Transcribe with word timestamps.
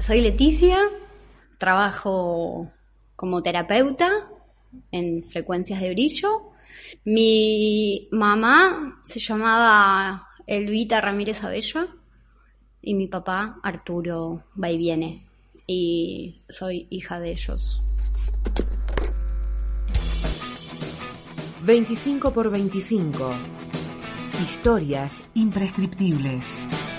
soy 0.00 0.20
Leticia, 0.20 0.78
trabajo 1.58 2.70
como 3.16 3.42
terapeuta 3.42 4.10
en 4.90 5.22
frecuencias 5.22 5.80
de 5.80 5.90
brillo. 5.90 6.52
Mi 7.04 8.08
mamá 8.10 9.02
se 9.04 9.18
llamaba 9.18 10.28
Elvita 10.46 11.00
Ramírez 11.00 11.44
Abella 11.44 11.88
y 12.82 12.94
mi 12.94 13.08
papá 13.08 13.58
Arturo 13.62 14.44
va 14.62 14.70
y 14.70 14.78
viene 14.78 15.26
y 15.66 16.42
soy 16.48 16.86
hija 16.90 17.20
de 17.20 17.32
ellos. 17.32 17.82
25 21.62 22.32
por 22.32 22.50
25. 22.50 23.32
Historias 24.42 25.22
imprescriptibles. 25.34 26.89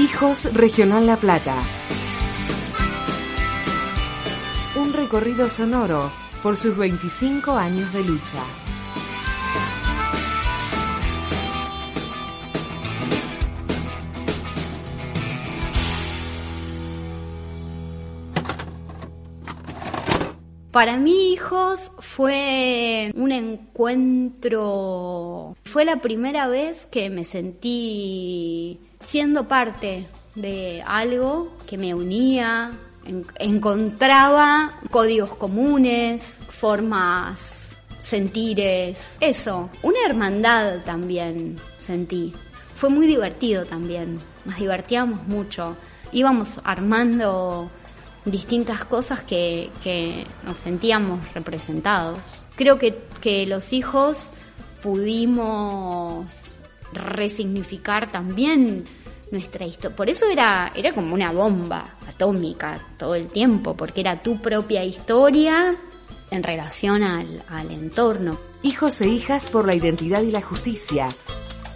Hijos 0.00 0.50
Regional 0.54 1.06
La 1.06 1.18
Plata. 1.18 1.56
Un 4.74 4.94
recorrido 4.94 5.50
sonoro 5.50 6.10
por 6.42 6.56
sus 6.56 6.74
25 6.74 7.52
años 7.52 7.92
de 7.92 8.04
lucha. 8.04 8.42
Para 20.72 20.96
mí, 20.96 21.32
hijos, 21.32 21.90
fue 21.98 23.12
un 23.16 23.32
encuentro, 23.32 24.56
fue 25.64 25.84
la 25.84 25.96
primera 25.96 26.46
vez 26.46 26.86
que 26.86 27.10
me 27.10 27.24
sentí 27.24 28.78
siendo 29.00 29.48
parte 29.48 30.06
de 30.36 30.84
algo 30.86 31.52
que 31.66 31.76
me 31.76 31.92
unía, 31.92 32.70
encontraba 33.40 34.78
códigos 34.92 35.34
comunes, 35.34 36.38
formas, 36.50 37.82
sentires, 37.98 39.16
eso, 39.18 39.70
una 39.82 39.98
hermandad 40.06 40.84
también 40.84 41.56
sentí. 41.80 42.32
Fue 42.76 42.90
muy 42.90 43.08
divertido 43.08 43.64
también, 43.64 44.20
nos 44.44 44.56
divertíamos 44.56 45.26
mucho, 45.26 45.76
íbamos 46.12 46.60
armando 46.62 47.68
distintas 48.24 48.84
cosas 48.84 49.24
que, 49.24 49.70
nos 50.44 50.58
sentíamos 50.58 51.32
representados. 51.34 52.18
Creo 52.56 52.78
que, 52.78 52.98
que 53.20 53.46
los 53.46 53.72
hijos 53.72 54.28
pudimos 54.82 56.58
resignificar 56.92 58.10
también 58.10 58.86
nuestra 59.30 59.66
historia. 59.66 59.96
Por 59.96 60.10
eso 60.10 60.26
era, 60.26 60.72
era 60.74 60.92
como 60.92 61.14
una 61.14 61.32
bomba 61.32 61.96
atómica 62.08 62.80
todo 62.98 63.14
el 63.14 63.28
tiempo, 63.28 63.76
porque 63.76 64.00
era 64.00 64.22
tu 64.22 64.40
propia 64.40 64.84
historia 64.84 65.74
en 66.30 66.42
relación 66.42 67.02
al, 67.02 67.42
al 67.48 67.70
entorno. 67.70 68.38
Hijos 68.62 69.00
e 69.00 69.08
hijas 69.08 69.46
por 69.46 69.66
la 69.66 69.74
identidad 69.74 70.22
y 70.22 70.30
la 70.30 70.42
justicia, 70.42 71.08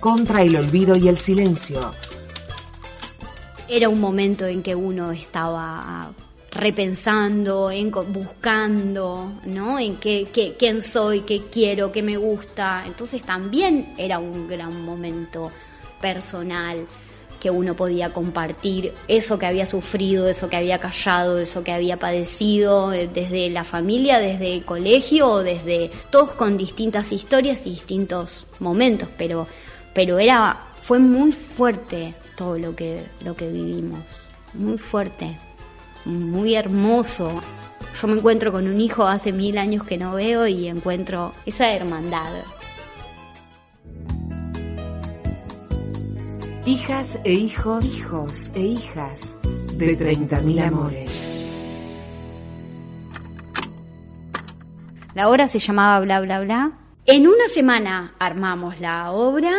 contra 0.01 0.43
el 0.43 0.57
olvido 0.57 0.97
y 0.97 1.09
el 1.09 1.17
silencio. 1.17 1.93
Era 3.69 3.89
un 3.89 4.01
momento 4.01 4.47
en 4.47 4.63
que 4.63 4.75
uno 4.75 5.11
estaba 5.13 6.13
repensando, 6.55 7.71
en, 7.71 7.91
buscando, 7.91 9.41
¿no? 9.45 9.79
En 9.79 9.97
qué, 9.97 10.29
qué, 10.33 10.55
quién 10.57 10.83
soy, 10.83 11.21
qué 11.21 11.43
quiero, 11.51 11.91
qué 11.91 12.03
me 12.03 12.17
gusta. 12.17 12.85
Entonces 12.87 13.23
también 13.23 13.95
era 13.99 14.19
un 14.19 14.49
gran 14.49 14.85
momento 14.85 15.51
personal 16.01 16.87
que 17.41 17.51
uno 17.51 17.75
podía 17.75 18.11
compartir 18.11 18.95
eso 19.07 19.39
que 19.39 19.45
había 19.45 19.67
sufrido, 19.67 20.27
eso 20.29 20.49
que 20.49 20.57
había 20.57 20.79
callado, 20.79 21.39
eso 21.39 21.63
que 21.63 21.73
había 21.73 21.99
padecido, 21.99 22.93
eh, 22.93 23.07
desde 23.13 23.51
la 23.51 23.65
familia, 23.65 24.19
desde 24.19 24.55
el 24.55 24.65
colegio, 24.65 25.39
desde 25.41 25.91
todos 26.11 26.31
con 26.31 26.57
distintas 26.57 27.13
historias 27.13 27.67
y 27.67 27.71
distintos 27.71 28.47
momentos, 28.61 29.11
pero, 29.19 29.47
pero 29.93 30.19
era, 30.19 30.69
fue 30.81 30.99
muy 30.99 31.33
fuerte 31.33 32.15
todo 32.35 32.57
lo 32.57 32.75
que, 32.75 33.05
lo 33.23 33.37
que 33.37 33.49
vivimos, 33.49 34.01
muy 34.55 34.79
fuerte 34.79 35.37
muy 36.05 36.55
hermoso. 36.55 37.41
Yo 38.01 38.09
me 38.09 38.15
encuentro 38.15 38.53
con 38.53 38.67
un 38.67 38.81
hijo 38.81 39.07
hace 39.07 39.33
mil 39.33 39.59
años 39.59 39.85
que 39.85 39.99
no 39.99 40.15
veo 40.15 40.47
y 40.47 40.69
encuentro 40.69 41.35
esa 41.47 41.73
hermandad. 41.73 42.33
Hijas 46.67 47.19
e 47.25 47.33
hijos, 47.33 47.85
hijos 47.97 48.51
e 48.55 48.61
hijas 48.61 49.21
de 49.75 49.99
30.000 49.99 50.67
amores. 50.67 51.25
La 55.15 55.29
obra 55.29 55.47
se 55.47 55.59
llamaba 55.59 56.01
Bla 56.01 56.21
Bla 56.21 56.41
Bla. 56.41 56.73
En 57.07 57.29
una 57.29 57.49
semana 57.49 58.15
armamos 58.19 58.81
la 58.81 59.13
obra. 59.13 59.53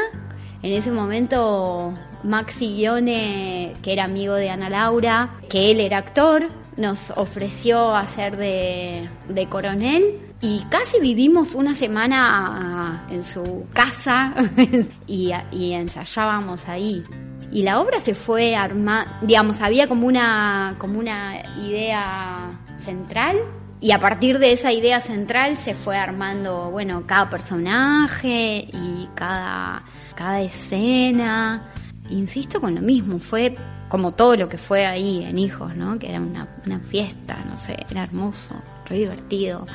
En 0.61 0.73
ese 0.73 0.91
momento 0.91 1.93
Maxi 2.25 2.73
Guione, 2.75 3.73
que 3.81 3.93
era 3.93 4.05
amigo 4.05 4.33
de 4.33 4.49
Ana 4.49 4.69
Laura, 4.69 5.35
que 5.49 5.71
él 5.71 5.79
era 5.79 5.99
actor, 5.99 6.47
nos 6.75 7.11
ofreció 7.11 7.95
hacer 7.95 8.35
de, 8.37 9.47
coronel 9.49 10.19
y 10.41 10.61
casi 10.69 10.99
vivimos 10.99 11.55
una 11.55 11.75
semana 11.75 13.05
en 13.09 13.23
su 13.23 13.65
casa 13.73 14.33
y, 15.07 15.31
ensayábamos 15.71 16.67
ahí. 16.67 17.03
Y 17.51 17.61
la 17.61 17.79
obra 17.79 17.99
se 17.99 18.15
fue 18.15 18.55
armando, 18.55 19.09
digamos, 19.21 19.61
había 19.61 19.87
como 19.87 20.07
una, 20.07 20.75
como 20.77 20.99
una 20.99 21.41
idea 21.61 22.59
central 22.79 23.37
y 23.79 23.91
a 23.91 23.99
partir 23.99 24.39
de 24.39 24.51
esa 24.51 24.73
idea 24.73 24.99
central 24.99 25.57
se 25.57 25.75
fue 25.75 25.95
armando, 25.95 26.71
bueno, 26.71 27.03
cada 27.05 27.29
personaje 27.29 28.67
y 28.73 29.07
cada, 29.15 29.83
cada 30.15 30.41
escena 30.41 31.71
insisto 32.09 32.61
con 32.61 32.75
lo 32.75 32.81
mismo, 32.81 33.19
fue 33.19 33.55
como 33.89 34.13
todo 34.13 34.35
lo 34.35 34.49
que 34.49 34.57
fue 34.57 34.85
ahí 34.85 35.23
en 35.23 35.37
Hijos, 35.37 35.75
¿no? 35.75 35.99
Que 35.99 36.09
era 36.09 36.19
una, 36.19 36.47
fiesta, 36.79 37.37
no 37.47 37.57
sé, 37.57 37.85
era 37.89 38.03
hermoso, 38.03 38.55
re 38.85 38.97
divertido. 38.97 39.65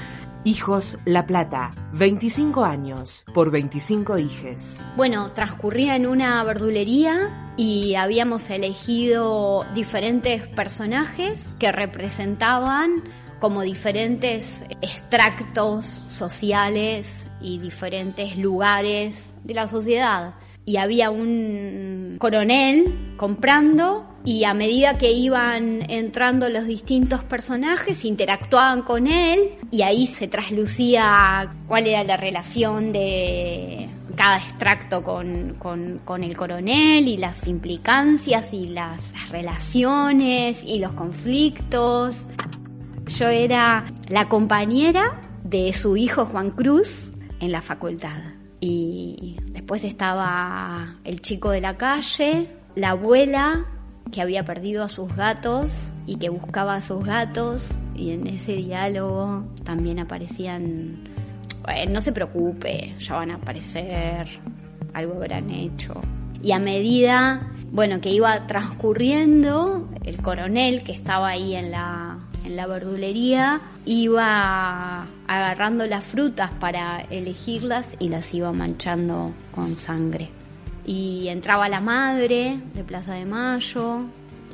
Hijos 0.43 0.97
La 1.05 1.27
Plata, 1.27 1.71
25 1.93 2.65
años 2.65 3.25
por 3.35 3.51
25 3.51 4.19
hijes. 4.19 4.81
Bueno, 4.97 5.33
transcurría 5.33 5.97
en 5.97 6.07
una 6.07 6.43
verdulería 6.45 7.53
y 7.59 7.95
habíamos 7.95 8.49
elegido 8.49 9.67
diferentes 9.75 10.47
personajes 10.49 11.55
que 11.59 11.71
representaban 11.73 13.05
como 13.39 13.63
diferentes 13.63 14.65
extractos 14.81 15.87
sociales 16.09 17.27
y 17.41 17.59
diferentes 17.59 18.37
lugares 18.37 19.35
de 19.45 19.55
la 19.55 19.67
sociedad 19.67 20.35
y 20.65 20.77
había 20.77 21.11
un 21.11 22.17
coronel 22.19 23.15
comprando 23.17 24.07
y 24.25 24.45
a 24.45 24.55
medida 24.55 24.99
que 24.99 25.13
iban 25.13 25.91
entrando 25.91 26.49
los 26.51 26.67
distintos 26.67 27.25
personajes 27.25 28.05
interactuaban 28.05 28.83
con 28.83 29.07
él 29.07 29.53
y 29.71 29.83
ahí 29.83 30.07
se 30.07 30.29
traslucía 30.29 31.55
cuál 31.67 31.87
era 31.87 32.05
la 32.05 32.17
relación 32.17 32.93
de 32.93 33.89
cada 34.17 34.37
extracto 34.37 35.03
con, 35.03 36.23
el 36.23 36.37
coronel 36.37 37.09
y 37.09 37.17
las 37.17 37.47
implicancias 37.47 38.53
y 38.53 38.67
las 38.67 39.13
relaciones 39.31 40.63
y 40.63 40.79
los 40.79 40.93
conflictos. 40.93 42.19
Yo 43.07 43.29
era 43.29 43.91
la 44.09 44.29
compañera 44.29 45.23
de 45.43 45.73
su 45.73 45.97
hijo 45.97 46.27
Juan 46.27 46.51
Cruz 46.51 47.11
en 47.41 47.51
la 47.51 47.63
facultad 47.63 48.19
y 48.61 49.30
después 49.71 49.85
estaba 49.85 50.97
el 51.05 51.21
chico 51.21 51.51
de 51.51 51.61
la 51.61 51.77
calle, 51.77 52.49
la 52.75 52.91
abuela 52.91 53.67
que 54.11 54.21
había 54.21 54.45
perdido 54.45 54.83
a 54.83 54.89
sus 54.89 55.15
gatos 55.15 55.93
y 56.07 56.17
que 56.17 56.29
buscaba 56.29 56.75
a 56.75 56.83
sus 56.83 57.05
gatos 57.05 57.69
y 57.95 58.11
en 58.11 58.27
ese 58.27 58.55
diálogo 58.55 59.45
también 59.63 60.01
aparecían, 60.01 61.05
no 61.89 62.01
se 62.01 62.11
preocupe, 62.11 62.97
ya 62.99 63.15
van 63.15 63.31
a 63.31 63.37
aparecer, 63.37 64.27
algo 64.93 65.15
habrán 65.15 65.51
hecho. 65.51 65.95
Y 66.43 66.51
a 66.51 66.59
medida, 66.59 67.53
bueno, 67.71 68.01
que 68.01 68.11
iba 68.11 68.49
transcurriendo, 68.49 69.89
el 70.03 70.21
coronel 70.21 70.83
que 70.83 70.91
estaba 70.91 71.29
ahí 71.29 71.55
en 71.55 71.71
la, 71.71 72.19
en 72.45 72.57
la 72.57 72.67
verdulería 72.67 73.61
iba 73.85 75.07
agarrando 75.27 75.87
las 75.87 76.05
frutas 76.05 76.51
para 76.53 77.01
elegirlas 77.01 77.97
y 77.99 78.09
las 78.09 78.33
iba 78.35 78.53
manchando 78.53 79.33
con 79.55 79.77
sangre. 79.77 80.31
Y 80.85 81.29
entraba 81.29 81.69
la 81.69 81.81
madre 81.81 82.61
de 82.75 82.85
Plaza 82.85 83.15
de 83.15 83.25
Mayo 83.25 84.03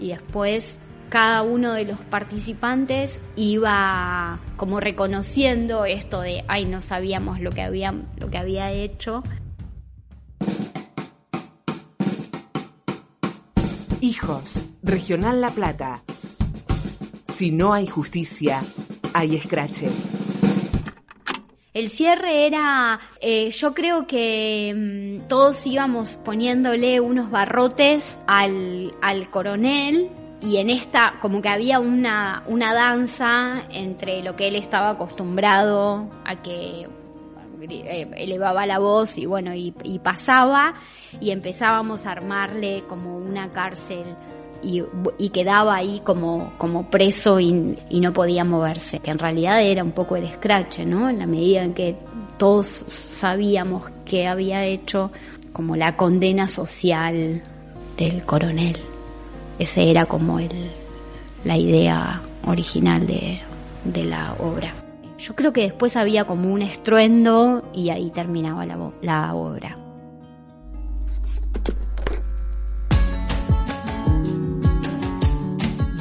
y 0.01 0.09
después 0.09 0.81
cada 1.09 1.43
uno 1.43 1.73
de 1.73 1.85
los 1.85 2.01
participantes 2.01 3.21
iba 3.37 4.41
como 4.57 4.81
reconociendo 4.81 5.85
esto 5.85 6.21
de 6.21 6.45
ay 6.49 6.65
no 6.65 6.81
sabíamos 6.81 7.41
lo 7.41 7.51
que 7.51 7.63
había 7.63 7.95
lo 8.19 8.29
que 8.29 8.39
había 8.39 8.73
hecho 8.73 9.23
Hijos, 14.01 14.63
Regional 14.83 15.41
La 15.41 15.51
Plata. 15.51 16.03
Si 17.37 17.51
no 17.51 17.75
hay 17.75 17.87
justicia, 17.87 18.63
hay 19.13 19.37
escrache. 19.37 19.91
El 21.75 21.91
cierre 21.91 22.47
era, 22.47 22.99
eh, 23.21 23.51
yo 23.51 23.75
creo 23.75 24.07
que 24.07 24.73
mm, 24.75 25.29
todos 25.29 25.67
íbamos 25.67 26.17
poniéndole 26.17 26.99
unos 26.99 27.31
barrotes 27.31 28.17
al, 28.27 28.95
al 29.03 29.29
coronel 29.29 30.09
y 30.41 30.57
en 30.57 30.71
esta 30.71 31.17
como 31.21 31.43
que 31.43 31.51
había 31.51 31.79
una, 31.79 32.43
una 32.47 32.73
danza 32.73 33.65
entre 33.71 34.23
lo 34.23 34.35
que 34.35 34.49
él 34.49 34.57
estaba 34.57 34.89
acostumbrado 34.89 36.09
a 36.25 36.41
que 36.41 36.89
eh, 37.69 38.11
elevaba 38.17 38.65
la 38.65 38.79
voz 38.79 39.19
y 39.19 39.27
bueno, 39.27 39.55
y, 39.55 39.75
y 39.83 39.99
pasaba 39.99 40.77
y 41.21 41.33
empezábamos 41.33 42.07
a 42.07 42.13
armarle 42.13 42.85
como 42.89 43.19
una 43.19 43.53
cárcel 43.53 44.07
y, 45.19 45.29
quedaba 45.31 45.77
ahí 45.77 46.01
como, 46.05 46.53
como 46.59 46.91
preso 46.91 47.39
y, 47.41 47.79
y 47.91 48.01
no 48.01 48.13
podía 48.13 48.45
moverse, 48.45 49.01
que 49.01 49.11
en 49.11 49.19
realidad 49.19 49.63
era 49.63 49.85
un 49.85 49.93
poco 49.93 50.17
el 50.17 50.25
escrache, 50.25 50.85
¿no? 50.85 51.09
En 51.09 51.19
la 51.19 51.27
medida 51.27 51.63
en 51.63 51.75
que 51.75 51.97
todos 52.39 52.85
sabíamos 52.89 53.91
que 54.05 54.27
había 54.27 54.65
hecho 54.65 55.11
como 55.53 55.77
la 55.77 55.97
condena 55.97 56.49
social 56.49 57.43
del 57.97 58.25
coronel. 58.25 58.79
Ese 59.59 59.91
era 59.91 60.05
como 60.05 60.39
el, 60.39 60.71
la 61.45 61.57
idea 61.57 62.23
original 62.47 63.07
de, 63.07 63.41
de 63.85 64.05
la 64.05 64.35
obra. 64.35 64.75
Yo 65.19 65.35
creo 65.35 65.53
que 65.53 65.63
después 65.63 65.97
había 65.97 66.25
como 66.25 66.53
un 66.53 66.61
estruendo 66.61 67.63
y 67.73 67.89
ahí 67.89 68.11
terminaba 68.11 68.67
la, 68.67 68.79
la 69.01 69.35
obra. 69.35 69.79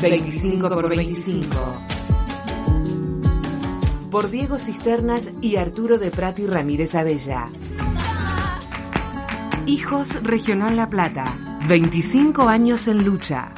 25 0.09 0.69
por 0.69 0.87
25. 0.87 1.57
Por 4.11 4.29
Diego 4.29 4.59
Cisternas 4.59 5.31
y 5.41 5.55
Arturo 5.55 5.97
de 5.97 6.11
Prati 6.11 6.45
Ramírez 6.45 6.93
Abella. 6.93 7.47
Hijos 9.65 10.21
Regional 10.21 10.75
La 10.75 10.91
Plata. 10.91 11.23
25 11.67 12.47
años 12.47 12.87
en 12.87 13.03
lucha. 13.03 13.51